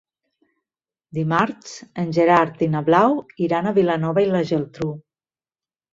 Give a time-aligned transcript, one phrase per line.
[1.17, 3.15] Dimarts en Gerard i na Blau
[3.49, 4.91] iran a Vilanova i la Geltrú.